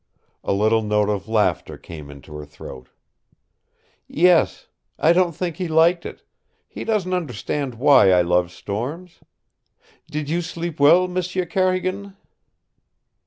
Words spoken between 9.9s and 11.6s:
Did you sleep well, M'sieu